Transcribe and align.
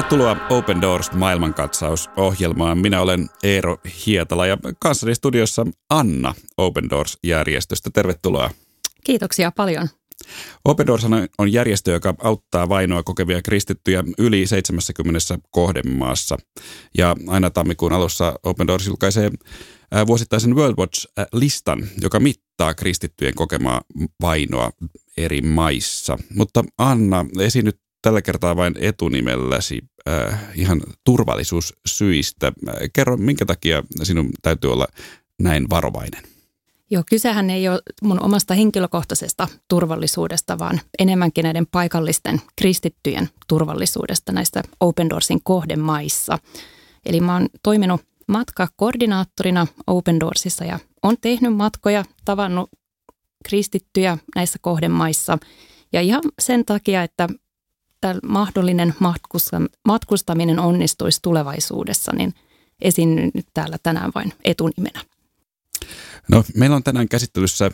Tervetuloa 0.00 0.36
Open 0.50 0.80
Doors 0.80 1.12
maailmankatsausohjelmaan. 1.12 2.78
Minä 2.78 3.00
olen 3.00 3.28
Eero 3.42 3.78
Hietala 4.06 4.46
ja 4.46 4.58
kanssani 4.78 5.14
studiossa 5.14 5.66
Anna 5.90 6.34
Open 6.56 6.90
Doors-järjestöstä. 6.90 7.90
Tervetuloa. 7.94 8.50
Kiitoksia 9.04 9.52
paljon. 9.56 9.88
Open 10.64 10.86
Doors 10.86 11.06
on 11.38 11.52
järjestö, 11.52 11.90
joka 11.90 12.14
auttaa 12.22 12.68
vainoa 12.68 13.02
kokevia 13.02 13.42
kristittyjä 13.42 14.04
yli 14.18 14.46
70 14.46 15.18
kohdemaassa. 15.50 16.36
Ja 16.98 17.16
aina 17.26 17.50
tammikuun 17.50 17.92
alussa 17.92 18.34
Open 18.42 18.66
Doors 18.66 18.86
julkaisee 18.86 19.30
vuosittaisen 20.06 20.56
World 20.56 20.74
Watch-listan, 20.78 21.86
joka 22.02 22.20
mittaa 22.20 22.74
kristittyjen 22.74 23.34
kokemaa 23.34 23.80
vainoa 24.22 24.70
eri 25.16 25.40
maissa. 25.40 26.18
Mutta 26.34 26.64
Anna, 26.78 27.26
esiinnyt 27.40 27.80
tällä 28.02 28.22
kertaa 28.22 28.56
vain 28.56 28.74
etunimelläsi 28.80 29.80
äh, 30.08 30.40
ihan 30.54 30.80
turvallisuussyistä. 31.04 32.46
Äh, 32.46 32.74
kerro, 32.92 33.16
minkä 33.16 33.46
takia 33.46 33.82
sinun 34.02 34.30
täytyy 34.42 34.72
olla 34.72 34.86
näin 35.38 35.70
varovainen? 35.70 36.22
Joo, 36.90 37.02
kysehän 37.10 37.50
ei 37.50 37.68
ole 37.68 37.80
mun 38.02 38.22
omasta 38.22 38.54
henkilökohtaisesta 38.54 39.48
turvallisuudesta, 39.68 40.58
vaan 40.58 40.80
enemmänkin 40.98 41.42
näiden 41.42 41.66
paikallisten 41.66 42.40
kristittyjen 42.56 43.28
turvallisuudesta 43.48 44.32
näistä 44.32 44.62
Open 44.80 45.10
Doorsin 45.10 45.40
kohdemaissa. 45.42 46.38
Eli 47.06 47.20
mä 47.20 47.32
oon 47.32 47.48
toiminut 47.62 48.00
matkakoordinaattorina 48.28 49.66
Open 49.86 50.20
Doorsissa 50.20 50.64
ja 50.64 50.78
on 51.02 51.16
tehnyt 51.20 51.56
matkoja, 51.56 52.04
tavannut 52.24 52.70
kristittyjä 53.44 54.18
näissä 54.34 54.58
kohdemaissa. 54.62 55.38
Ja 55.92 56.00
ihan 56.00 56.22
sen 56.38 56.64
takia, 56.64 57.02
että 57.02 57.28
tämä 58.00 58.14
mahdollinen 58.22 58.94
matkustaminen 59.84 60.58
onnistuisi 60.58 61.18
tulevaisuudessa, 61.22 62.12
niin 62.16 62.34
esiinnyn 62.80 63.30
nyt 63.34 63.46
täällä 63.54 63.76
tänään 63.82 64.12
vain 64.14 64.32
etunimenä. 64.44 65.00
No, 66.28 66.44
meillä 66.54 66.76
on 66.76 66.82
tänään 66.82 67.08
käsittelyssä 67.08 67.70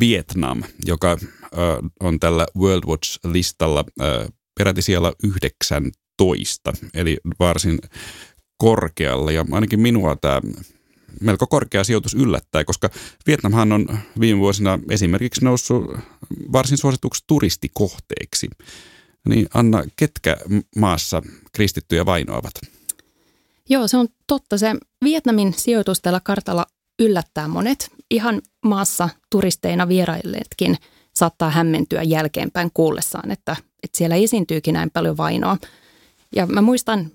Vietnam, 0.00 0.62
joka 0.86 1.10
ö, 1.12 1.16
on 2.00 2.20
tällä 2.20 2.46
World 2.58 2.84
Watch-listalla 2.86 3.84
ö, 4.00 4.28
peräti 4.58 4.82
siellä 4.82 5.12
19, 5.24 6.72
eli 6.94 7.18
varsin 7.38 7.78
korkealla. 8.58 9.32
Ja 9.32 9.44
ainakin 9.52 9.80
minua 9.80 10.16
tämä 10.16 10.40
melko 11.20 11.46
korkea 11.46 11.84
sijoitus 11.84 12.14
yllättää, 12.14 12.64
koska 12.64 12.90
Vietnamhan 13.26 13.72
on 13.72 13.98
viime 14.20 14.40
vuosina 14.40 14.78
esimerkiksi 14.90 15.44
noussut 15.44 15.84
varsin 16.52 16.78
suosituksi 16.78 17.24
turistikohteeksi. 17.26 18.48
Niin 19.26 19.46
Anna, 19.54 19.84
ketkä 19.96 20.36
maassa 20.76 21.22
kristittyjä 21.52 22.06
vainoavat? 22.06 22.52
Joo, 23.68 23.88
se 23.88 23.96
on 23.96 24.08
totta. 24.26 24.58
Se 24.58 24.74
Vietnamin 25.04 25.54
sijoitus 25.56 26.00
tällä 26.00 26.20
kartalla 26.20 26.66
yllättää 26.98 27.48
monet. 27.48 27.90
Ihan 28.10 28.42
maassa 28.64 29.08
turisteina 29.30 29.88
vierailleetkin 29.88 30.76
saattaa 31.14 31.50
hämmentyä 31.50 32.02
jälkeenpäin 32.02 32.70
kuullessaan, 32.74 33.30
että, 33.30 33.56
että 33.82 33.98
siellä 33.98 34.16
esiintyykin 34.16 34.72
näin 34.72 34.90
paljon 34.90 35.16
vainoa. 35.16 35.56
Ja 36.36 36.46
mä 36.46 36.62
muistan 36.62 37.10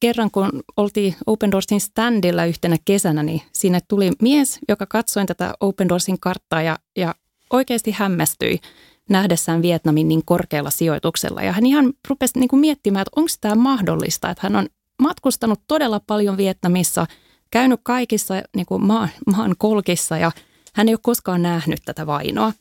kerran, 0.00 0.30
kun 0.30 0.62
oltiin 0.76 1.16
Open 1.26 1.50
Doorsin 1.50 1.80
standilla 1.80 2.44
yhtenä 2.44 2.76
kesänä, 2.84 3.22
niin 3.22 3.42
sinne 3.52 3.80
tuli 3.88 4.12
mies, 4.22 4.58
joka 4.68 4.86
katsoi 4.86 5.26
tätä 5.26 5.54
Open 5.60 5.88
Doorsin 5.88 6.20
karttaa 6.20 6.62
ja, 6.62 6.78
ja 6.96 7.14
oikeasti 7.50 7.90
hämmästyi 7.90 8.60
nähdessään 9.08 9.62
Vietnamin 9.62 10.08
niin 10.08 10.22
korkealla 10.24 10.70
sijoituksella. 10.70 11.42
Ja 11.42 11.52
hän 11.52 11.66
ihan 11.66 11.92
rupesi 12.08 12.38
niin 12.38 12.48
kuin 12.48 12.60
miettimään, 12.60 13.02
että 13.02 13.20
onko 13.20 13.30
tämä 13.40 13.54
mahdollista, 13.54 14.30
että 14.30 14.40
hän 14.42 14.56
on 14.56 14.68
matkustanut 15.02 15.60
todella 15.66 16.00
paljon 16.06 16.36
Vietnamissa, 16.36 17.06
käynyt 17.50 17.80
kaikissa 17.82 18.34
niin 18.56 18.66
kuin 18.66 18.86
maan, 18.86 19.08
maan 19.26 19.54
kolkissa 19.58 20.18
ja 20.18 20.32
hän 20.74 20.88
ei 20.88 20.94
ole 20.94 21.00
koskaan 21.02 21.42
nähnyt 21.42 21.80
tätä 21.84 22.06
vainoa. 22.06 22.52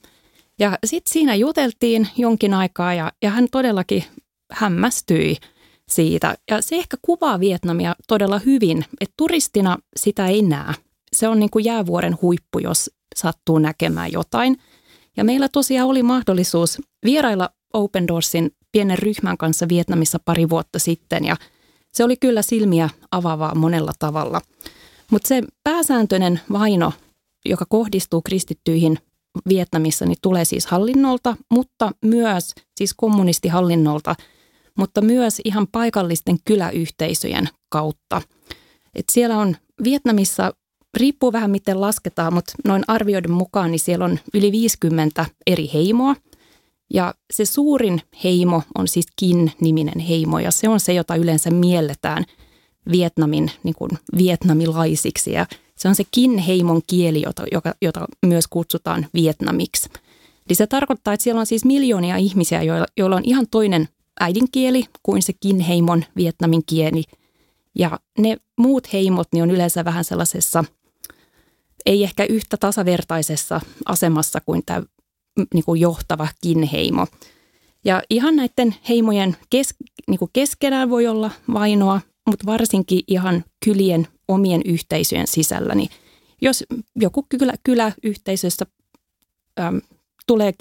Ja 0.59 0.77
sitten 0.85 1.13
siinä 1.13 1.35
juteltiin 1.35 2.07
jonkin 2.17 2.53
aikaa 2.53 2.93
ja, 2.93 3.11
ja 3.21 3.29
hän 3.29 3.47
todellakin 3.51 4.03
hämmästyi 4.51 5.37
siitä. 5.89 6.35
Ja 6.51 6.61
se 6.61 6.75
ehkä 6.75 6.97
kuvaa 7.01 7.39
Vietnamia 7.39 7.95
todella 8.07 8.39
hyvin, 8.39 8.85
että 9.01 9.13
turistina 9.17 9.77
sitä 9.95 10.27
ei 10.27 10.41
näe. 10.41 10.73
Se 11.13 11.27
on 11.27 11.39
niin 11.39 11.49
kuin 11.49 11.65
jäävuoren 11.65 12.17
huippu, 12.21 12.59
jos 12.59 12.91
sattuu 13.15 13.59
näkemään 13.59 14.11
jotain– 14.11 14.57
ja 15.17 15.23
meillä 15.23 15.49
tosiaan 15.49 15.89
oli 15.89 16.03
mahdollisuus 16.03 16.81
vierailla 17.05 17.49
Open 17.73 18.07
Doorsin 18.07 18.51
pienen 18.71 18.99
ryhmän 18.99 19.37
kanssa 19.37 19.69
Vietnamissa 19.69 20.19
pari 20.25 20.49
vuotta 20.49 20.79
sitten 20.79 21.25
ja 21.25 21.35
se 21.93 22.03
oli 22.03 22.17
kyllä 22.17 22.41
silmiä 22.41 22.89
avaavaa 23.11 23.55
monella 23.55 23.91
tavalla. 23.99 24.41
Mutta 25.11 25.27
se 25.27 25.43
pääsääntöinen 25.63 26.39
vaino, 26.51 26.93
joka 27.45 27.65
kohdistuu 27.69 28.21
kristittyihin 28.21 28.97
Vietnamissa, 29.49 30.05
niin 30.05 30.17
tulee 30.21 30.45
siis 30.45 30.65
hallinnolta, 30.65 31.37
mutta 31.51 31.91
myös 32.05 32.53
siis 32.77 32.93
kommunistihallinnolta, 32.93 34.15
mutta 34.77 35.01
myös 35.01 35.41
ihan 35.45 35.67
paikallisten 35.71 36.37
kyläyhteisöjen 36.45 37.49
kautta. 37.69 38.21
Et 38.95 39.05
siellä 39.11 39.37
on 39.37 39.55
Vietnamissa 39.83 40.53
riippuu 40.97 41.33
vähän 41.33 41.51
miten 41.51 41.81
lasketaan, 41.81 42.33
mutta 42.33 42.53
noin 42.65 42.83
arvioiden 42.87 43.31
mukaan 43.31 43.71
niin 43.71 43.79
siellä 43.79 44.05
on 44.05 44.19
yli 44.33 44.51
50 44.51 45.25
eri 45.47 45.69
heimoa. 45.73 46.15
Ja 46.93 47.13
se 47.33 47.45
suurin 47.45 48.01
heimo 48.23 48.61
on 48.77 48.87
siis 48.87 49.05
Kin-niminen 49.15 49.99
heimo 49.99 50.39
ja 50.39 50.51
se 50.51 50.69
on 50.69 50.79
se, 50.79 50.93
jota 50.93 51.15
yleensä 51.15 51.49
mielletään 51.49 52.25
Vietnamin 52.91 53.51
niin 53.63 53.75
kuin 53.75 53.91
vietnamilaisiksi. 54.17 55.31
Ja 55.31 55.45
se 55.75 55.87
on 55.87 55.95
se 55.95 56.03
Kin-heimon 56.11 56.81
kieli, 56.87 57.21
jota, 57.21 57.43
jota, 57.51 57.75
jota 57.81 58.05
myös 58.25 58.47
kutsutaan 58.47 59.07
vietnamiksi. 59.13 59.89
Eli 60.49 60.55
se 60.55 60.67
tarkoittaa, 60.67 61.13
että 61.13 61.23
siellä 61.23 61.39
on 61.39 61.45
siis 61.45 61.65
miljoonia 61.65 62.17
ihmisiä, 62.17 62.63
joilla, 62.63 62.87
joilla 62.97 63.15
on 63.15 63.25
ihan 63.25 63.47
toinen 63.51 63.89
äidinkieli 64.19 64.85
kuin 65.03 65.21
se 65.21 65.33
Kin-heimon 65.33 66.03
vietnamin 66.15 66.63
kieli. 66.65 67.03
Ja 67.75 67.99
ne 68.19 68.37
muut 68.57 68.93
heimot 68.93 69.27
niin 69.33 69.43
on 69.43 69.51
yleensä 69.51 69.85
vähän 69.85 70.03
sellaisessa– 70.03 70.63
ei 71.87 72.03
ehkä 72.03 72.25
yhtä 72.29 72.57
tasavertaisessa 72.57 73.61
asemassa 73.85 74.41
kuin 74.41 74.61
tämä 74.65 74.83
niin 75.53 75.63
kuin 75.65 75.81
johtava 75.81 76.27
kinheimo. 76.41 77.07
Ja 77.85 78.01
ihan 78.09 78.35
näiden 78.35 78.75
heimojen 78.89 79.37
kes, 79.49 79.75
niin 80.07 80.19
kuin 80.19 80.29
keskenään 80.33 80.89
voi 80.89 81.07
olla 81.07 81.31
vainoa, 81.53 82.01
mutta 82.27 82.45
varsinkin 82.45 83.01
ihan 83.07 83.43
kylien 83.65 84.07
omien 84.27 84.61
yhteisöjen 84.65 85.27
sisällä. 85.27 85.75
Niin 85.75 85.89
jos 86.41 86.63
joku 86.95 87.25
kylä, 87.29 87.53
kyläyhteisössä 87.63 88.65
äm, 89.59 89.81
tulee 90.27 90.53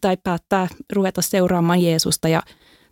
tai 0.00 0.16
päättää 0.24 0.68
ruveta 0.92 1.22
seuraamaan 1.22 1.82
Jeesusta 1.82 2.28
ja 2.28 2.42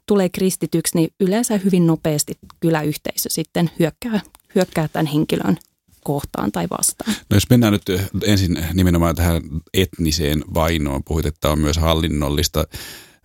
tulee 0.06 0.28
kristityksi, 0.28 0.96
niin 0.96 1.10
yleensä 1.20 1.56
hyvin 1.56 1.86
nopeasti 1.86 2.38
kyläyhteisö 2.60 3.28
sitten 3.28 3.70
hyökkää, 3.78 4.20
hyökkää 4.54 4.88
tämän 4.88 5.06
henkilön 5.06 5.56
kohtaan 6.04 6.52
tai 6.52 6.66
vastaan. 6.78 7.14
No 7.30 7.36
jos 7.36 7.50
mennään 7.50 7.72
nyt 7.72 7.82
ensin 8.26 8.66
nimenomaan 8.74 9.16
tähän 9.16 9.42
etniseen 9.74 10.44
vainoon, 10.54 11.04
puhuit, 11.04 11.26
että 11.26 11.50
on 11.50 11.58
myös 11.58 11.76
hallinnollista, 11.76 12.64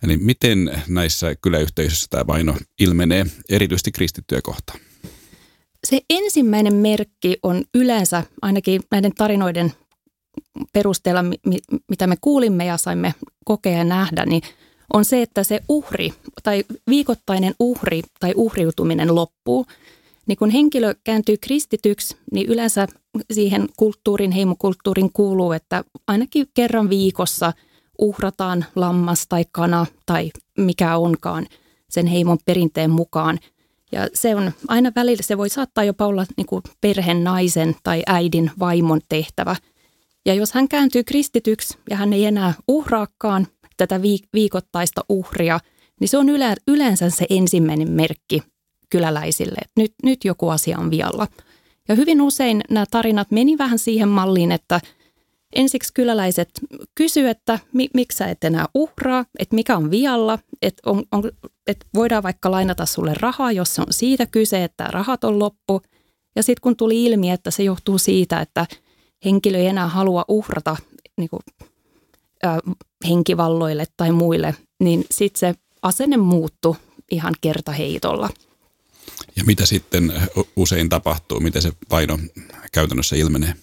niin 0.06 0.24
miten 0.24 0.82
näissä 0.88 1.34
kyläyhteisöissä 1.34 2.06
tämä 2.10 2.26
vaino 2.26 2.56
ilmenee 2.80 3.26
erityisesti 3.48 3.92
kristittyjä 3.92 4.40
kohtaan? 4.42 4.80
Se 5.84 6.00
ensimmäinen 6.10 6.74
merkki 6.74 7.36
on 7.42 7.64
yleensä, 7.74 8.22
ainakin 8.42 8.82
näiden 8.90 9.12
tarinoiden 9.16 9.72
perusteella, 10.72 11.24
mitä 11.88 12.06
me 12.06 12.16
kuulimme 12.20 12.64
ja 12.64 12.76
saimme 12.76 13.14
kokea 13.44 13.78
ja 13.78 13.84
nähdä, 13.84 14.26
niin 14.26 14.42
on 14.92 15.04
se, 15.04 15.22
että 15.22 15.44
se 15.44 15.60
uhri 15.68 16.12
tai 16.42 16.64
viikoittainen 16.90 17.54
uhri 17.58 18.02
tai 18.20 18.32
uhriutuminen 18.36 19.14
loppuu– 19.14 19.66
niin 20.26 20.38
kun 20.38 20.50
henkilö 20.50 20.94
kääntyy 21.04 21.36
kristityksi, 21.36 22.16
niin 22.32 22.46
yleensä 22.46 22.86
siihen 23.32 23.68
kulttuurin, 23.76 24.30
heimokulttuurin 24.30 25.12
kuuluu, 25.12 25.52
että 25.52 25.84
ainakin 26.06 26.46
kerran 26.54 26.90
viikossa 26.90 27.52
uhrataan 27.98 28.64
lammas 28.74 29.26
tai 29.28 29.44
kana 29.52 29.86
tai 30.06 30.30
mikä 30.58 30.96
onkaan 30.96 31.46
sen 31.88 32.06
heimon 32.06 32.38
perinteen 32.44 32.90
mukaan. 32.90 33.38
Ja 33.92 34.08
se 34.14 34.34
on 34.34 34.52
aina 34.68 34.92
välillä, 34.96 35.22
se 35.22 35.38
voi 35.38 35.48
saattaa 35.48 35.84
jopa 35.84 36.06
olla 36.06 36.26
niin 36.36 36.46
kuin 36.46 36.62
perheen 36.80 37.24
naisen 37.24 37.76
tai 37.82 38.02
äidin 38.06 38.50
vaimon 38.58 39.00
tehtävä. 39.08 39.56
Ja 40.26 40.34
jos 40.34 40.52
hän 40.52 40.68
kääntyy 40.68 41.04
kristityksi 41.04 41.78
ja 41.90 41.96
hän 41.96 42.12
ei 42.12 42.24
enää 42.24 42.54
uhraakaan 42.68 43.46
tätä 43.76 44.00
viikoittaista 44.34 45.04
uhria, 45.08 45.60
niin 46.00 46.08
se 46.08 46.18
on 46.18 46.26
yleensä 46.66 47.10
se 47.10 47.26
ensimmäinen 47.30 47.90
merkki 47.90 48.42
kyläläisille, 48.96 49.58
että 49.64 49.80
nyt, 49.80 49.94
nyt 50.02 50.24
joku 50.24 50.48
asia 50.48 50.78
on 50.78 50.90
vialla. 50.90 51.26
Ja 51.88 51.94
hyvin 51.94 52.22
usein 52.22 52.60
nämä 52.70 52.86
tarinat 52.90 53.30
meni 53.30 53.58
vähän 53.58 53.78
siihen 53.78 54.08
malliin, 54.08 54.52
että 54.52 54.80
ensiksi 55.52 55.92
kyläläiset 55.94 56.50
kysyivät, 56.94 57.38
että 57.38 57.58
mi, 57.72 57.88
miksi 57.94 58.18
sä 58.18 58.26
et 58.26 58.44
enää 58.44 58.66
uhraa, 58.74 59.24
että 59.38 59.54
mikä 59.54 59.76
on 59.76 59.90
vialla, 59.90 60.38
että, 60.62 60.90
on, 60.90 61.04
on, 61.12 61.30
että 61.66 61.86
voidaan 61.94 62.22
vaikka 62.22 62.50
lainata 62.50 62.86
sulle 62.86 63.14
rahaa, 63.20 63.52
jos 63.52 63.74
se 63.74 63.80
on 63.80 63.86
siitä 63.90 64.26
kyse, 64.26 64.64
että 64.64 64.84
rahat 64.84 65.24
on 65.24 65.38
loppu. 65.38 65.82
Ja 66.36 66.42
sitten 66.42 66.60
kun 66.62 66.76
tuli 66.76 67.04
ilmi, 67.04 67.30
että 67.30 67.50
se 67.50 67.62
johtuu 67.62 67.98
siitä, 67.98 68.40
että 68.40 68.66
henkilö 69.24 69.58
ei 69.58 69.66
enää 69.66 69.88
halua 69.88 70.24
uhrata 70.28 70.76
niin 71.16 71.28
kuin, 71.28 71.40
äh, 72.44 72.58
henkivalloille 73.08 73.84
tai 73.96 74.12
muille, 74.12 74.54
niin 74.80 75.04
sitten 75.10 75.40
se 75.40 75.54
asenne 75.82 76.16
muuttui 76.16 76.76
ihan 77.10 77.34
kertaheitolla. 77.40 78.30
Ja 79.36 79.44
mitä 79.44 79.66
sitten 79.66 80.12
usein 80.56 80.88
tapahtuu, 80.88 81.40
miten 81.40 81.62
se 81.62 81.72
paino 81.88 82.18
käytännössä 82.72 83.16
ilmenee? 83.16 83.54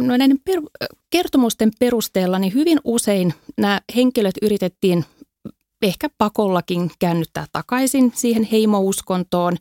No 0.00 0.16
näiden 0.16 0.38
per, 0.44 0.60
kertomusten 1.10 1.70
perusteella 1.78 2.38
niin 2.38 2.54
hyvin 2.54 2.80
usein 2.84 3.34
nämä 3.56 3.80
henkilöt 3.96 4.34
yritettiin 4.42 5.04
ehkä 5.82 6.10
pakollakin 6.18 6.90
käännyttää 6.98 7.46
takaisin 7.52 8.12
siihen 8.14 8.44
heimouskontoon. 8.44 9.56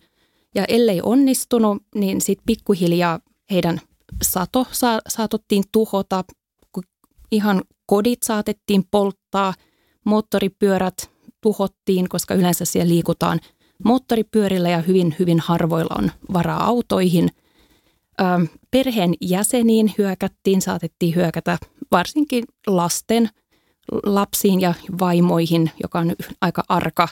Ja 0.55 0.65
ellei 0.67 1.01
onnistunut, 1.03 1.83
niin 1.95 2.21
sitten 2.21 2.45
pikkuhiljaa 2.45 3.19
heidän 3.51 3.81
sato 4.23 4.67
sa- 4.71 5.01
saatottiin 5.07 5.63
tuhota, 5.71 6.23
ihan 7.31 7.63
kodit 7.85 8.23
saatettiin 8.23 8.83
polttaa, 8.91 9.53
moottoripyörät 10.03 11.09
tuhottiin, 11.41 12.09
koska 12.09 12.33
yleensä 12.33 12.65
siellä 12.65 12.89
liikutaan 12.89 13.39
moottoripyörillä 13.83 14.69
ja 14.69 14.81
hyvin, 14.81 15.15
hyvin 15.19 15.39
harvoilla 15.39 15.95
on 15.97 16.11
varaa 16.33 16.63
autoihin. 16.63 17.29
perheen 18.71 19.13
jäseniin 19.21 19.93
hyökättiin, 19.97 20.61
saatettiin 20.61 21.15
hyökätä 21.15 21.57
varsinkin 21.91 22.43
lasten 22.67 23.29
lapsiin 24.03 24.61
ja 24.61 24.73
vaimoihin, 24.99 25.71
joka 25.83 25.99
on 25.99 26.13
aika 26.41 26.63
arka, 26.69 27.07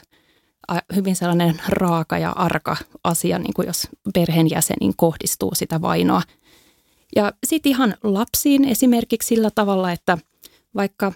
hyvin 0.94 1.16
sellainen 1.16 1.60
raaka 1.68 2.18
ja 2.18 2.30
arka 2.30 2.76
asia, 3.04 3.38
niin 3.38 3.54
kuin 3.54 3.66
jos 3.66 3.88
perheenjäseniin 4.14 4.92
kohdistuu 4.96 5.54
sitä 5.54 5.80
vainoa. 5.80 6.22
Ja 7.16 7.32
sitten 7.46 7.70
ihan 7.70 7.94
lapsiin 8.02 8.64
esimerkiksi 8.64 9.28
sillä 9.28 9.50
tavalla, 9.54 9.92
että 9.92 10.18
vaikka 10.74 11.12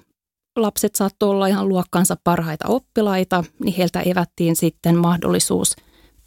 lapset 0.62 0.94
saattoi 0.94 1.30
olla 1.30 1.46
ihan 1.46 1.68
luokkansa 1.68 2.16
parhaita 2.24 2.68
oppilaita, 2.68 3.44
niin 3.64 3.74
heiltä 3.74 4.00
evättiin 4.00 4.56
sitten 4.56 4.96
mahdollisuus 4.96 5.76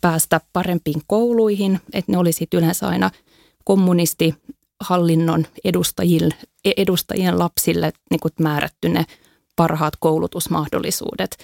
päästä 0.02 0.42
parempiin 0.54 1.02
kouluihin, 1.08 1.80
että 1.94 2.12
ne 2.12 2.18
olisi 2.18 2.48
yleensä 2.54 2.88
aina 2.88 3.12
kommunistihallinnon 3.64 5.46
edustajien, 5.64 6.30
edustajien 6.78 7.40
lapsille 7.40 7.94
niin 8.12 8.20
kuin 8.20 8.32
määrätty 8.40 8.90
ne 8.90 9.06
parhaat 9.56 9.94
koulutusmahdollisuudet. 10.00 11.38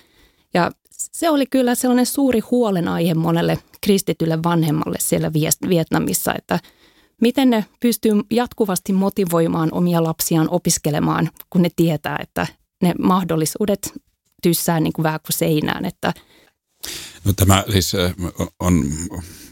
Ja 0.53 0.71
se 0.91 1.29
oli 1.29 1.45
kyllä 1.45 1.75
sellainen 1.75 2.05
suuri 2.05 2.39
huolenaihe 2.39 3.13
monelle 3.13 3.57
kristitylle 3.81 4.43
vanhemmalle 4.43 4.97
siellä 4.99 5.31
Vietnamissa, 5.69 6.33
että 6.33 6.59
miten 7.21 7.49
ne 7.49 7.65
pystyy 7.79 8.13
jatkuvasti 8.31 8.93
motivoimaan 8.93 9.69
omia 9.71 10.03
lapsiaan 10.03 10.49
opiskelemaan, 10.49 11.29
kun 11.49 11.61
ne 11.61 11.69
tietää, 11.75 12.19
että 12.21 12.47
ne 12.81 12.93
mahdollisuudet 12.99 13.93
tyssää 14.43 14.79
niin 14.79 14.93
kuin 14.93 15.03
vähän 15.03 15.19
kuin 15.25 15.37
seinään, 15.37 15.85
että 15.85 16.13
No, 17.25 17.33
tämä 17.33 17.63
siis 17.71 17.91
on 18.59 18.85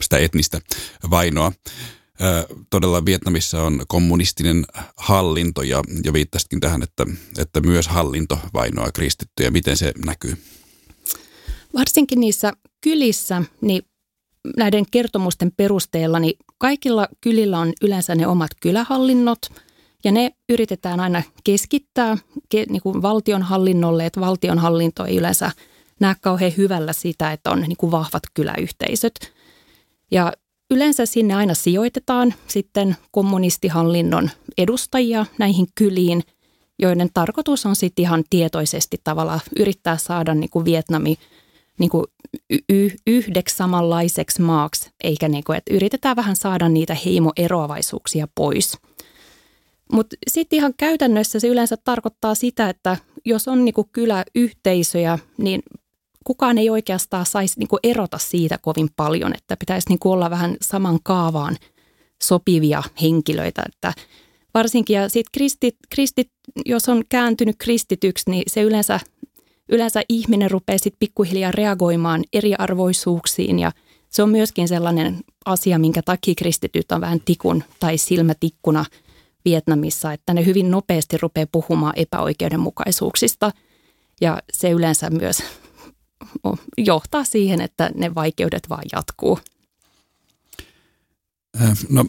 sitä 0.01 0.17
etnistä 0.17 0.61
vainoa. 1.09 1.51
Todella 2.69 3.05
Vietnamissa 3.05 3.63
on 3.63 3.81
kommunistinen 3.87 4.65
hallinto 4.97 5.61
ja, 5.61 5.83
ja 6.03 6.13
viittasitkin 6.13 6.59
tähän, 6.59 6.83
että, 6.83 7.05
että 7.37 7.61
myös 7.61 7.87
hallinto 7.87 8.39
vainoaa 8.53 8.91
kristittyjä. 8.91 9.51
Miten 9.51 9.77
se 9.77 9.91
näkyy? 10.05 10.37
Varsinkin 11.73 12.19
niissä 12.19 12.53
kylissä, 12.81 13.43
niin 13.61 13.83
näiden 14.57 14.85
kertomusten 14.91 15.51
perusteella, 15.57 16.19
niin 16.19 16.33
kaikilla 16.57 17.07
kylillä 17.21 17.59
on 17.59 17.73
yleensä 17.81 18.15
ne 18.15 18.27
omat 18.27 18.51
kylähallinnot– 18.61 19.39
ja 20.07 20.11
ne 20.11 20.31
yritetään 20.49 20.99
aina 20.99 21.23
keskittää 21.43 22.17
niin 22.53 22.81
kuin 22.81 23.01
valtionhallinnolle, 23.01 24.05
että 24.05 24.19
valtionhallinto 24.19 25.05
ei 25.05 25.17
yleensä 25.17 25.51
näe 25.99 26.15
kauhean 26.21 26.51
hyvällä 26.57 26.93
sitä, 26.93 27.31
että 27.31 27.51
on 27.51 27.61
niin 27.61 27.77
kuin 27.77 27.91
vahvat 27.91 28.23
kyläyhteisöt. 28.33 29.13
Ja 30.11 30.33
yleensä 30.71 31.05
sinne 31.05 31.33
aina 31.33 31.53
sijoitetaan 31.53 32.33
sitten 32.47 32.95
kommunistihallinnon 33.11 34.29
edustajia 34.57 35.25
näihin 35.37 35.67
kyliin, 35.75 36.23
joiden 36.79 37.09
tarkoitus 37.13 37.65
on 37.65 37.75
sitten 37.75 38.03
ihan 38.03 38.23
tietoisesti 38.29 39.01
tavallaan 39.03 39.41
yrittää 39.59 39.97
saada 39.97 40.33
niin 40.33 40.49
kuin 40.49 40.65
Vietnami 40.65 41.17
niin 41.79 41.89
kuin 41.89 42.05
y- 42.69 42.95
yhdeksi 43.07 43.55
samanlaiseksi 43.55 44.41
maaksi, 44.41 44.89
eikä 45.03 45.27
niin 45.27 45.43
kuin, 45.43 45.57
että 45.57 45.73
yritetään 45.73 46.15
vähän 46.15 46.35
saada 46.35 46.69
niitä 46.69 46.97
heimoeroavaisuuksia 47.05 48.27
pois– 48.35 48.77
mutta 49.93 50.15
sitten 50.27 50.57
ihan 50.57 50.73
käytännössä 50.77 51.39
se 51.39 51.47
yleensä 51.47 51.77
tarkoittaa 51.83 52.35
sitä, 52.35 52.69
että 52.69 52.97
jos 53.25 53.47
on 53.47 53.65
niinku 53.65 53.89
kyläyhteisöjä, 53.91 55.19
niin 55.37 55.63
kukaan 56.23 56.57
ei 56.57 56.69
oikeastaan 56.69 57.25
saisi 57.25 57.59
niinku 57.59 57.77
erota 57.83 58.17
siitä 58.17 58.57
kovin 58.61 58.89
paljon, 58.95 59.33
että 59.35 59.57
pitäisi 59.57 59.89
niinku 59.89 60.11
olla 60.11 60.29
vähän 60.29 60.57
saman 60.61 60.99
kaavaan 61.03 61.55
sopivia 62.23 62.83
henkilöitä. 63.01 63.63
Että 63.65 63.93
varsinkin, 64.53 64.93
ja 64.93 65.09
sitten 65.09 65.31
kristit, 65.31 65.75
kristit, 65.89 66.31
jos 66.65 66.89
on 66.89 67.03
kääntynyt 67.09 67.55
kristityksi, 67.59 68.31
niin 68.31 68.43
se 68.47 68.61
yleensä, 68.61 68.99
yleensä 69.69 70.01
ihminen 70.09 70.51
rupeaa 70.51 70.77
sitten 70.77 70.99
pikkuhiljaa 70.99 71.51
reagoimaan 71.51 72.23
eriarvoisuuksiin 72.33 73.59
ja 73.59 73.71
se 74.09 74.23
on 74.23 74.29
myöskin 74.29 74.67
sellainen 74.67 75.19
asia, 75.45 75.79
minkä 75.79 76.01
takia 76.01 76.33
kristityt 76.37 76.91
on 76.91 77.01
vähän 77.01 77.21
tikun 77.25 77.63
tai 77.79 77.97
silmätikkuna– 77.97 78.85
Vietnamissa, 79.49 80.13
että 80.13 80.33
ne 80.33 80.45
hyvin 80.45 80.71
nopeasti 80.71 81.17
rupeaa 81.17 81.47
puhumaan 81.51 81.93
epäoikeudenmukaisuuksista 81.95 83.51
ja 84.21 84.39
se 84.53 84.69
yleensä 84.71 85.09
myös 85.09 85.43
johtaa 86.77 87.23
siihen, 87.23 87.61
että 87.61 87.91
ne 87.95 88.15
vaikeudet 88.15 88.69
vaan 88.69 88.83
jatkuu. 88.91 89.39
Äh, 91.61 91.77
no, 91.89 92.05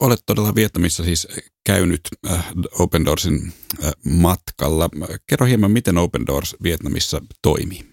olet 0.00 0.20
todella 0.26 0.54
Vietnamissa 0.54 1.04
siis 1.04 1.28
käynyt 1.64 2.00
äh, 2.30 2.46
Open 2.78 3.04
Doorsin 3.04 3.52
äh, 3.84 3.92
matkalla. 4.04 4.88
Kerro 5.26 5.46
hieman, 5.46 5.70
miten 5.70 5.98
Open 5.98 6.26
Doors 6.26 6.56
Vietnamissa 6.62 7.20
toimii. 7.42 7.84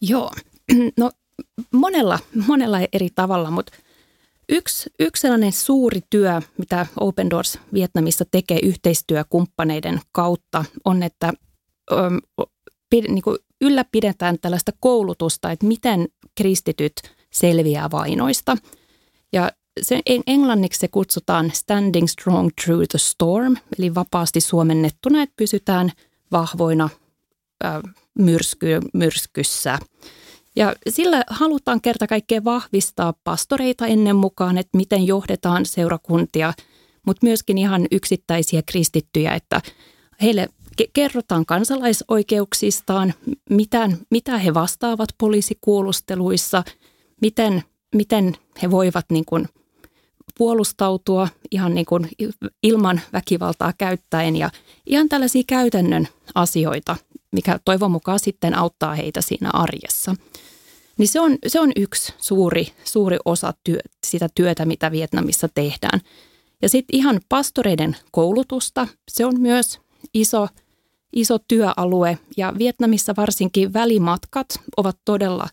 Joo, 0.00 0.30
no 0.98 1.10
monella, 1.72 2.18
monella 2.46 2.78
eri 2.92 3.08
tavalla, 3.14 3.50
mutta 3.50 3.72
Yksi, 4.48 4.90
yksi 5.00 5.20
sellainen 5.20 5.52
suuri 5.52 6.00
työ, 6.10 6.40
mitä 6.58 6.86
Open 7.00 7.30
Doors 7.30 7.58
Vietnamissa 7.72 8.24
tekee 8.30 8.58
yhteistyökumppaneiden 8.62 10.00
kautta, 10.12 10.64
on, 10.84 11.02
että 11.02 11.32
pid, 12.90 13.04
niin 13.08 13.22
kuin 13.22 13.38
ylläpidetään 13.60 14.38
tällaista 14.40 14.72
koulutusta, 14.80 15.50
että 15.50 15.66
miten 15.66 16.08
kristityt 16.34 16.92
selviää 17.32 17.90
vainoista. 17.90 18.56
Ja 19.32 19.52
se, 19.82 20.00
englanniksi 20.26 20.80
se 20.80 20.88
kutsutaan 20.88 21.50
Standing 21.54 22.08
Strong 22.08 22.50
Through 22.64 22.84
the 22.90 22.98
Storm, 22.98 23.56
eli 23.78 23.94
vapaasti 23.94 24.40
suomennettuna, 24.40 25.22
että 25.22 25.34
pysytään 25.36 25.92
vahvoina 26.32 26.88
myrsky, 28.18 28.80
myrskyssä. 28.94 29.78
Ja 30.56 30.74
sillä 30.88 31.24
halutaan 31.30 31.80
kerta 31.80 32.06
kaikkea 32.06 32.44
vahvistaa 32.44 33.14
pastoreita 33.24 33.86
ennen 33.86 34.16
mukaan, 34.16 34.58
että 34.58 34.76
miten 34.76 35.06
johdetaan 35.06 35.66
seurakuntia, 35.66 36.52
mutta 37.06 37.26
myöskin 37.26 37.58
ihan 37.58 37.86
yksittäisiä 37.90 38.62
kristittyjä, 38.66 39.34
että 39.34 39.60
heille 40.22 40.48
kerrotaan 40.92 41.46
kansalaisoikeuksistaan, 41.46 43.14
mitä, 43.50 43.90
mitä 44.10 44.38
he 44.38 44.54
vastaavat 44.54 45.08
poliisikuulusteluissa, 45.18 46.64
miten, 47.20 47.62
miten 47.94 48.36
he 48.62 48.70
voivat 48.70 49.04
niin 49.10 49.24
kuin 49.24 49.48
puolustautua 50.38 51.28
ihan 51.50 51.74
niin 51.74 51.86
kuin 51.86 52.08
ilman 52.62 53.00
väkivaltaa 53.12 53.72
käyttäen 53.78 54.36
ja 54.36 54.50
ihan 54.86 55.08
tällaisia 55.08 55.42
käytännön 55.46 56.08
asioita, 56.34 56.96
mikä 57.32 57.58
toivon 57.64 57.90
mukaan 57.90 58.18
sitten 58.18 58.58
auttaa 58.58 58.94
heitä 58.94 59.20
siinä 59.20 59.50
arjessa. 59.52 60.14
Niin 60.98 61.08
se 61.08 61.20
on, 61.20 61.38
se 61.46 61.60
on 61.60 61.72
yksi 61.76 62.12
suuri, 62.18 62.66
suuri 62.84 63.16
osa 63.24 63.54
työ, 63.64 63.78
sitä 64.06 64.28
työtä, 64.34 64.64
mitä 64.64 64.90
Vietnamissa 64.90 65.48
tehdään. 65.54 66.00
Ja 66.62 66.68
sitten 66.68 66.96
ihan 66.96 67.20
pastoreiden 67.28 67.96
koulutusta, 68.10 68.88
se 69.10 69.26
on 69.26 69.40
myös 69.40 69.80
iso, 70.14 70.48
iso 71.12 71.38
työalue 71.38 72.18
ja 72.36 72.52
Vietnamissa 72.58 73.14
varsinkin 73.16 73.72
välimatkat 73.72 74.46
ovat 74.76 74.98
todella 75.04 75.48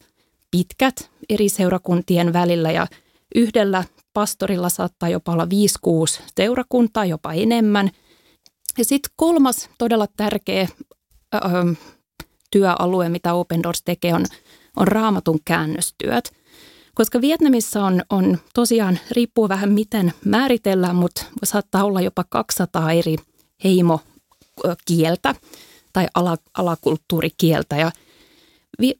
pitkät 0.51 1.11
eri 1.29 1.49
seurakuntien 1.49 2.33
välillä 2.33 2.71
ja 2.71 2.87
yhdellä 3.35 3.83
pastorilla 4.13 4.69
saattaa 4.69 5.09
jopa 5.09 5.31
olla 5.31 5.45
5-6 5.45 6.21
seurakuntaa, 6.35 7.05
jopa 7.05 7.33
enemmän. 7.33 7.89
Ja 8.77 8.85
sitten 8.85 9.13
kolmas 9.15 9.69
todella 9.77 10.07
tärkeä 10.17 10.67
ö, 11.35 11.39
työalue, 12.51 13.09
mitä 13.09 13.33
Open 13.33 13.63
Doors 13.63 13.81
tekee, 13.83 14.13
on, 14.13 14.25
on 14.77 14.87
raamatun 14.87 15.39
käännöstyöt. 15.45 16.31
Koska 16.93 17.21
Vietnamissa 17.21 17.83
on, 17.83 18.01
on 18.09 18.37
tosiaan, 18.53 18.99
riippuu 19.11 19.49
vähän 19.49 19.71
miten 19.71 20.13
määritellään, 20.25 20.95
mutta 20.95 21.25
saattaa 21.43 21.83
olla 21.83 22.01
jopa 22.01 22.23
200 22.29 22.91
eri 22.91 23.15
heimokieltä 23.63 25.35
tai 25.93 26.07
ala, 26.15 26.37
alakulttuurikieltä. 26.57 27.77
Ja 27.77 27.91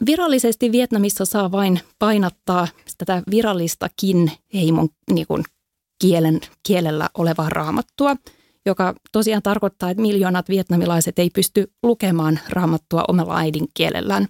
virallisesti 0.06 0.72
Vietnamissa 0.72 1.26
saa 1.26 1.52
vain 1.52 1.80
painattaa 2.00 2.68
tätä 2.98 3.24
virallistakin 3.32 4.32
heimon 4.54 4.90
niin 5.12 5.28
kuin 5.28 5.44
kielen, 6.02 6.42
kielellä 6.64 7.10
olevaa 7.18 7.50
raamattua, 7.50 8.16
joka 8.66 8.94
tosiaan 9.12 9.44
tarkoittaa, 9.44 9.90
että 9.90 10.02
miljoonat 10.02 10.50
vietnamilaiset 10.50 11.20
ei 11.20 11.30
pysty 11.30 11.72
lukemaan 11.84 12.40
raamattua 12.50 13.06
omalla 13.08 13.38
äidinkielellään. 13.38 14.28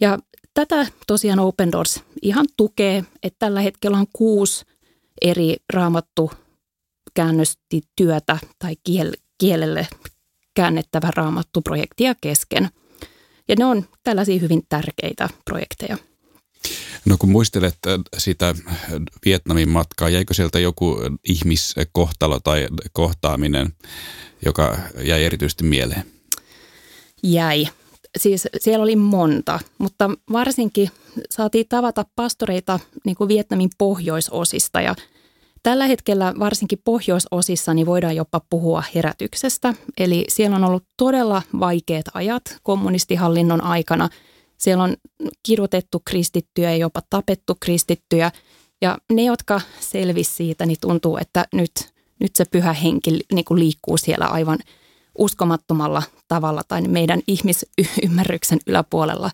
Ja 0.00 0.18
tätä 0.54 0.86
tosiaan 1.06 1.38
Open 1.38 1.72
Doors 1.72 2.00
ihan 2.22 2.46
tukee, 2.56 3.04
että 3.22 3.36
tällä 3.38 3.60
hetkellä 3.60 3.98
on 3.98 4.06
kuusi 4.12 4.64
eri 5.22 5.56
raamattu 5.72 6.30
käännöstityötä 7.14 8.38
tai 8.58 8.74
kiel- 8.88 9.20
kielelle 9.38 9.88
käännettävä 10.54 11.10
raamattuprojektia 11.16 12.14
kesken. 12.20 12.70
Ja 13.48 13.54
ne 13.58 13.64
on 13.64 13.88
tällaisia 14.02 14.38
hyvin 14.38 14.62
tärkeitä 14.68 15.28
projekteja. 15.44 15.98
No 17.04 17.16
kun 17.18 17.30
muistelet 17.30 17.78
äh, 17.86 18.00
sitä 18.18 18.54
Vietnamin 19.24 19.68
matkaa, 19.68 20.08
jäikö 20.08 20.34
sieltä 20.34 20.58
joku 20.58 20.96
ihmiskohtalo 21.28 22.40
tai 22.40 22.68
kohtaaminen, 22.92 23.72
joka 24.44 24.78
jäi 25.02 25.24
erityisesti 25.24 25.64
mieleen? 25.64 26.04
Jäi. 27.22 27.66
Siis 28.18 28.48
siellä 28.60 28.82
oli 28.82 28.96
monta, 28.96 29.60
mutta 29.78 30.10
varsinkin 30.32 30.90
saatiin 31.30 31.66
tavata 31.68 32.04
pastoreita 32.16 32.80
niin 33.04 33.16
kuin 33.16 33.28
Vietnamin 33.28 33.70
pohjoisosista 33.78 34.80
ja– 34.80 34.94
Tällä 35.64 35.86
hetkellä 35.86 36.34
varsinkin 36.38 36.78
pohjoisosissa 36.84 37.74
niin 37.74 37.86
voidaan 37.86 38.16
jopa 38.16 38.40
puhua 38.50 38.82
herätyksestä. 38.94 39.74
Eli 39.98 40.24
siellä 40.28 40.56
on 40.56 40.64
ollut 40.64 40.84
todella 40.96 41.42
vaikeat 41.60 42.04
ajat 42.14 42.42
kommunistihallinnon 42.62 43.64
aikana. 43.64 44.08
Siellä 44.58 44.84
on 44.84 44.96
kirjoitettu 45.42 46.02
kristittyjä 46.04 46.70
ja 46.70 46.76
jopa 46.76 47.00
tapettu 47.10 47.56
kristittyjä. 47.60 48.30
Ja 48.82 48.98
ne, 49.12 49.22
jotka 49.22 49.60
selvisi 49.80 50.34
siitä, 50.34 50.66
niin 50.66 50.76
tuntuu, 50.80 51.16
että 51.16 51.44
nyt, 51.52 51.72
nyt 52.20 52.36
se 52.36 52.44
pyhä 52.44 52.72
henki 52.72 53.20
niin 53.32 53.44
kuin 53.44 53.60
liikkuu 53.60 53.96
siellä 53.96 54.26
aivan 54.26 54.58
uskomattomalla 55.18 56.02
tavalla 56.28 56.62
tai 56.68 56.82
meidän 56.82 57.20
ihmisymmärryksen 57.26 58.58
yläpuolella 58.66 59.30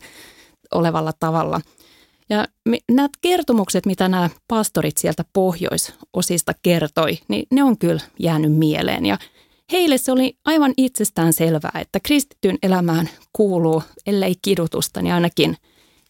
olevalla 0.71 1.13
tavalla– 1.21 1.61
ja 2.31 2.49
nämä 2.91 3.09
kertomukset, 3.21 3.87
mitä 3.87 4.09
nämä 4.09 4.31
pastorit 4.49 4.97
sieltä 4.97 5.25
pohjoisosista 5.33 6.53
kertoi, 6.63 7.19
niin 7.29 7.47
ne 7.51 7.63
on 7.63 7.79
kyllä 7.79 8.01
jäänyt 8.19 8.53
mieleen. 8.53 9.07
Ja 9.07 9.19
heille 9.73 9.99
se 9.99 10.13
oli 10.13 10.37
aivan 10.45 10.75
itsestään 10.77 11.33
selvää, 11.33 11.79
että 11.81 12.01
kristityn 12.01 12.59
elämään 12.63 13.09
kuuluu, 13.33 13.83
ellei 14.07 14.35
kidutusta, 14.43 15.03
niin 15.03 15.15
ainakin 15.15 15.57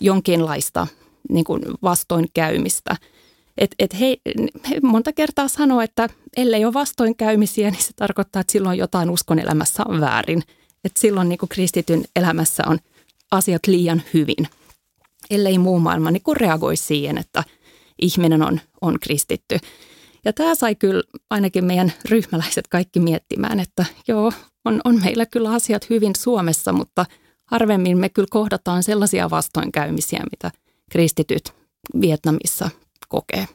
jonkinlaista 0.00 0.86
niin 1.28 1.44
kuin 1.44 1.62
vastoinkäymistä. 1.82 2.96
Et, 3.60 3.74
et 3.78 4.00
he, 4.00 4.16
he 4.70 4.80
monta 4.82 5.12
kertaa 5.12 5.48
sanoo, 5.48 5.80
että 5.80 6.08
ellei 6.36 6.64
ole 6.64 6.74
vastoinkäymisiä, 6.74 7.70
niin 7.70 7.82
se 7.82 7.92
tarkoittaa, 7.96 8.40
että 8.40 8.52
silloin 8.52 8.78
jotain 8.78 9.10
uskon 9.10 9.38
elämässä 9.38 9.82
on 9.88 10.00
väärin. 10.00 10.42
Että 10.84 11.00
silloin 11.00 11.28
niin 11.28 11.38
kuin 11.38 11.48
kristityn 11.48 12.04
elämässä 12.16 12.62
on 12.66 12.78
asiat 13.30 13.66
liian 13.66 14.02
hyvin– 14.14 14.48
ellei 15.30 15.58
muu 15.58 15.80
maailma 15.80 16.10
niin 16.10 16.22
kun 16.22 16.36
reagoi 16.36 16.76
siihen, 16.76 17.18
että 17.18 17.44
ihminen 18.02 18.42
on, 18.42 18.60
on 18.80 19.00
kristitty. 19.00 19.58
Ja 20.24 20.32
tämä 20.32 20.54
sai 20.54 20.74
kyllä 20.74 21.02
ainakin 21.30 21.64
meidän 21.64 21.92
ryhmäläiset 22.04 22.68
kaikki 22.68 23.00
miettimään, 23.00 23.60
että 23.60 23.84
joo, 24.08 24.32
on, 24.64 24.80
on 24.84 25.00
meillä 25.04 25.26
kyllä 25.26 25.50
asiat 25.50 25.90
hyvin 25.90 26.12
Suomessa, 26.18 26.72
mutta 26.72 27.06
harvemmin 27.44 27.98
me 27.98 28.08
kyllä 28.08 28.28
kohdataan 28.30 28.82
sellaisia 28.82 29.30
vastoinkäymisiä, 29.30 30.24
mitä 30.30 30.50
kristityt 30.90 31.52
Vietnamissa 32.00 32.70
kokee. 33.08 33.48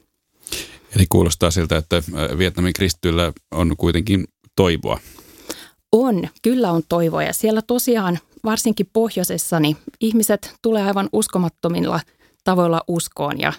Eli 0.96 1.06
kuulostaa 1.10 1.52
siltä, 1.52 1.78
että 1.78 2.04
Vietnamin 2.38 2.74
kristityllä 2.74 3.34
on 3.52 3.78
kuitenkin 3.78 4.26
toivoa. 4.56 5.00
On, 5.92 6.28
kyllä 6.42 6.72
on 6.72 6.84
toivoa 6.90 7.24
ja 7.24 7.34
siellä 7.34 7.62
tosiaan 7.62 8.20
varsinkin 8.46 8.90
pohjoisessa, 8.94 9.60
niin 9.60 9.78
ihmiset 10.02 10.56
tulee 10.62 10.84
aivan 10.84 11.10
uskomattomilla 11.14 12.00
tavoilla 12.44 12.82
uskoon 12.88 13.40
ja 13.40 13.54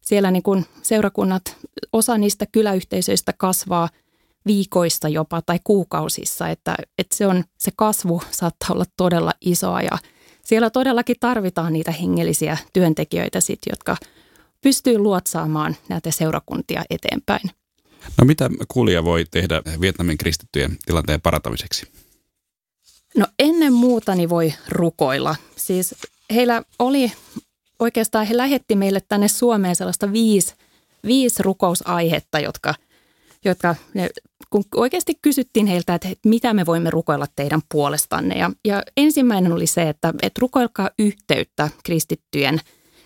siellä 0.00 0.30
niin 0.30 0.42
kuin 0.42 0.66
seurakunnat, 0.82 1.56
osa 1.92 2.18
niistä 2.18 2.46
kyläyhteisöistä 2.52 3.32
kasvaa 3.38 3.88
viikoissa 4.46 5.08
jopa 5.08 5.42
tai 5.42 5.58
kuukausissa, 5.64 6.48
että, 6.48 6.74
että 6.98 7.16
se, 7.16 7.26
on, 7.26 7.44
se 7.58 7.70
kasvu 7.76 8.22
saattaa 8.30 8.68
olla 8.72 8.84
todella 8.96 9.32
isoa 9.40 9.82
ja 9.82 9.98
siellä 10.44 10.70
todellakin 10.70 11.16
tarvitaan 11.20 11.72
niitä 11.72 11.92
hengellisiä 11.92 12.56
työntekijöitä 12.72 13.40
sit, 13.40 13.58
jotka 13.70 13.96
pystyy 14.60 14.98
luotsaamaan 14.98 15.76
näitä 15.88 16.10
seurakuntia 16.10 16.84
eteenpäin. 16.90 17.50
No 18.18 18.24
mitä 18.24 18.50
kuulija 18.68 19.04
voi 19.04 19.24
tehdä 19.30 19.62
Vietnamin 19.80 20.18
kristittyjen 20.18 20.76
tilanteen 20.86 21.20
parantamiseksi? 21.20 21.86
No 23.16 23.26
ennen 23.38 23.72
muuta 23.72 24.14
niin 24.14 24.28
voi 24.28 24.54
rukoilla. 24.68 25.36
Siis 25.56 25.94
heillä 26.34 26.62
oli, 26.78 27.12
oikeastaan 27.78 28.26
he 28.26 28.36
lähetti 28.36 28.76
meille 28.76 29.00
tänne 29.08 29.28
Suomeen 29.28 29.76
sellaista 29.76 30.12
viisi, 30.12 30.54
viisi 31.06 31.42
rukousaihetta, 31.42 32.40
jotka, 32.40 32.74
jotka 33.44 33.74
ne, 33.94 34.10
kun 34.50 34.64
oikeasti 34.74 35.14
kysyttiin 35.22 35.66
heiltä, 35.66 35.94
että 35.94 36.08
mitä 36.24 36.54
me 36.54 36.66
voimme 36.66 36.90
rukoilla 36.90 37.26
teidän 37.36 37.60
puolestanne. 37.72 38.38
Ja, 38.38 38.50
ja 38.64 38.82
ensimmäinen 38.96 39.52
oli 39.52 39.66
se, 39.66 39.88
että, 39.88 40.14
että 40.22 40.38
rukoilkaa 40.40 40.90
yhteyttä 40.98 41.70
kristittyjen 41.84 42.60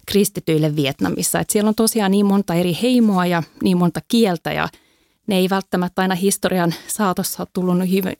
kristityille 0.06 0.76
Vietnamissa. 0.76 1.40
Että 1.40 1.52
siellä 1.52 1.68
on 1.68 1.74
tosiaan 1.74 2.10
niin 2.10 2.26
monta 2.26 2.54
eri 2.54 2.78
heimoa 2.82 3.26
ja 3.26 3.42
niin 3.62 3.76
monta 3.76 4.00
kieltä 4.08 4.52
ja– 4.52 4.68
ne 5.30 5.36
ei 5.36 5.50
välttämättä 5.50 6.02
aina 6.02 6.14
historian 6.14 6.74
saatossa 6.86 7.42
ole 7.42 7.48
tullut 7.52 7.76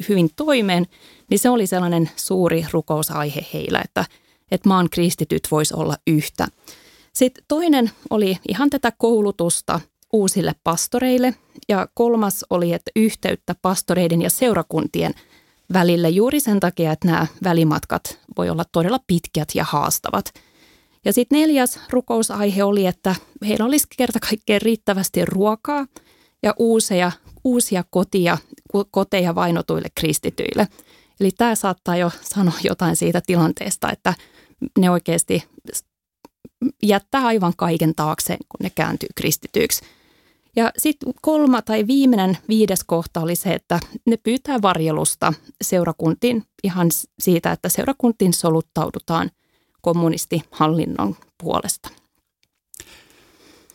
hyvin, 0.08 0.30
toimeen, 0.36 0.86
niin 1.30 1.38
se 1.38 1.50
oli 1.50 1.66
sellainen 1.66 2.10
suuri 2.16 2.66
rukousaihe 2.72 3.46
heillä, 3.54 3.80
että, 3.84 4.04
että 4.50 4.68
maan 4.68 4.90
kristityt 4.90 5.48
voisi 5.50 5.74
olla 5.74 5.96
yhtä. 6.06 6.48
Sitten 7.12 7.44
toinen 7.48 7.90
oli 8.10 8.38
ihan 8.48 8.70
tätä 8.70 8.92
koulutusta 8.98 9.80
uusille 10.12 10.54
pastoreille 10.64 11.34
ja 11.68 11.88
kolmas 11.94 12.44
oli, 12.50 12.72
että 12.72 12.90
yhteyttä 12.96 13.54
pastoreiden 13.62 14.22
ja 14.22 14.30
seurakuntien 14.30 15.14
välille 15.72 16.08
juuri 16.08 16.40
sen 16.40 16.60
takia, 16.60 16.92
että 16.92 17.06
nämä 17.06 17.26
välimatkat 17.44 18.18
voi 18.36 18.50
olla 18.50 18.64
todella 18.72 19.00
pitkät 19.06 19.48
ja 19.54 19.64
haastavat. 19.64 20.32
Ja 21.04 21.12
sitten 21.12 21.40
neljäs 21.40 21.80
rukousaihe 21.90 22.64
oli, 22.64 22.86
että 22.86 23.14
heillä 23.48 23.64
olisi 23.64 23.86
kerta 23.96 24.20
kaikkeen 24.20 24.62
riittävästi 24.62 25.24
ruokaa– 25.24 25.86
ja 26.42 26.54
uusia, 26.58 27.12
uusia 27.44 27.84
kotia, 27.90 28.38
koteja 28.90 29.34
vainotuille 29.34 29.88
kristityille. 29.94 30.68
Eli 31.20 31.30
tämä 31.30 31.54
saattaa 31.54 31.96
jo 31.96 32.10
sanoa 32.20 32.54
jotain 32.64 32.96
siitä 32.96 33.20
tilanteesta, 33.26 33.92
että 33.92 34.14
ne 34.78 34.90
oikeasti 34.90 35.44
jättää 36.82 37.26
aivan 37.26 37.52
kaiken 37.56 37.94
taakse, 37.94 38.36
kun 38.36 38.58
ne 38.62 38.70
kääntyy 38.70 39.08
kristityiksi. 39.14 39.84
Ja 40.56 40.72
sitten 40.78 41.14
kolma 41.22 41.62
tai 41.62 41.86
viimeinen 41.86 42.38
viides 42.48 42.84
kohta 42.84 43.20
oli 43.20 43.36
se, 43.36 43.54
että 43.54 43.80
ne 44.06 44.16
pyytää 44.16 44.62
varjelusta 44.62 45.32
seurakuntiin 45.64 46.44
ihan 46.64 46.88
siitä, 47.18 47.52
että 47.52 47.68
seurakuntiin 47.68 48.32
soluttaudutaan 48.32 49.30
kommunistihallinnon 49.80 51.16
puolesta. 51.42 51.90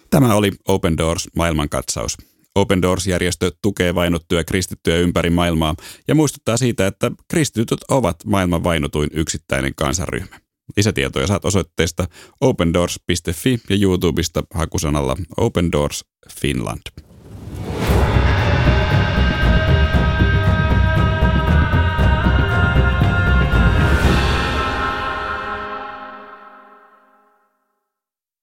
Tämä 0.09 0.35
oli 0.35 0.51
Open 0.67 0.97
Doors 0.97 1.29
maailmankatsaus. 1.35 2.17
Open 2.55 2.81
Doors-järjestö 2.81 3.51
tukee 3.61 3.95
vainottuja 3.95 4.43
kristittyjä 4.43 4.97
ympäri 4.97 5.29
maailmaa 5.29 5.75
ja 6.07 6.15
muistuttaa 6.15 6.57
siitä, 6.57 6.87
että 6.87 7.11
kristityt 7.27 7.79
ovat 7.89 8.15
maailman 8.25 8.63
vainotuin 8.63 9.09
yksittäinen 9.13 9.75
kansanryhmä. 9.75 10.39
Lisätietoja 10.77 11.27
saat 11.27 11.45
osoitteesta 11.45 12.07
opendoors.fi 12.41 13.59
ja 13.69 13.77
YouTubesta 13.81 14.43
hakusanalla 14.53 15.15
Open 15.37 15.71
Doors 15.71 16.05
Finland. 16.41 16.81